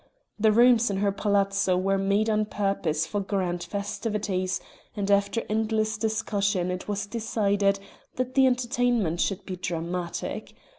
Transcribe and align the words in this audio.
The 0.39 0.51
rooms 0.51 0.89
in 0.89 0.97
her 0.97 1.11
Palazzo 1.11 1.77
were 1.77 1.99
made 1.99 2.27
on 2.27 2.45
purpose 2.45 3.05
for 3.05 3.21
grand 3.21 3.61
festivities, 3.63 4.59
and 4.95 5.11
after 5.11 5.43
endless 5.47 5.95
discussion 5.95 6.71
it 6.71 6.87
was 6.87 7.05
decided 7.05 7.79
that 8.15 8.33
the 8.33 8.47
entertainment 8.47 9.21
should 9.21 9.45
be 9.45 9.57
dramatic. 9.57 10.55